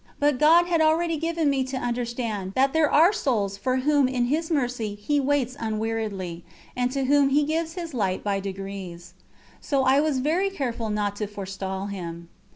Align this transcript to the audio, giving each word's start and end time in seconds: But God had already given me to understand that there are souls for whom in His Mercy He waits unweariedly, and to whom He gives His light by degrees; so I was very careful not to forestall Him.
But 0.19 0.39
God 0.39 0.65
had 0.65 0.81
already 0.81 1.17
given 1.17 1.47
me 1.47 1.63
to 1.65 1.77
understand 1.77 2.53
that 2.55 2.73
there 2.73 2.89
are 2.91 3.13
souls 3.13 3.55
for 3.55 3.75
whom 3.81 4.07
in 4.07 4.25
His 4.33 4.49
Mercy 4.49 4.95
He 4.95 5.19
waits 5.19 5.55
unweariedly, 5.59 6.43
and 6.75 6.91
to 6.93 7.05
whom 7.05 7.29
He 7.29 7.43
gives 7.43 7.73
His 7.75 7.93
light 7.93 8.23
by 8.23 8.39
degrees; 8.39 9.13
so 9.61 9.83
I 9.83 10.01
was 10.01 10.17
very 10.17 10.49
careful 10.49 10.89
not 10.89 11.15
to 11.17 11.27
forestall 11.27 11.85
Him. 11.85 12.29